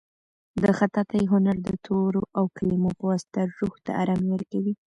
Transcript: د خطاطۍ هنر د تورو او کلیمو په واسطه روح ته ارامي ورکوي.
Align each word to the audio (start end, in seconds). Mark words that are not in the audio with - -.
د 0.63 0.63
خطاطۍ 0.77 1.23
هنر 1.31 1.55
د 1.67 1.69
تورو 1.85 2.21
او 2.37 2.43
کلیمو 2.57 2.91
په 2.97 3.03
واسطه 3.09 3.39
روح 3.59 3.75
ته 3.85 3.91
ارامي 4.01 4.27
ورکوي. 4.31 4.73